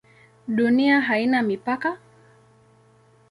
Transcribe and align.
Dunia 0.59 1.01
haina 1.01 1.41
mipaka? 1.41 1.97